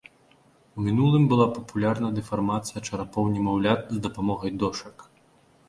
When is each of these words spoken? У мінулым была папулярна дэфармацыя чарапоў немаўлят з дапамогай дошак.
У 0.77 0.85
мінулым 0.85 1.27
была 1.33 1.47
папулярна 1.57 2.07
дэфармацыя 2.17 2.79
чарапоў 2.87 3.29
немаўлят 3.37 3.81
з 3.99 4.03
дапамогай 4.09 4.51
дошак. 4.65 5.09